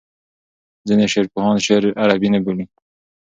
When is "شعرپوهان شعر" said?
1.13-1.83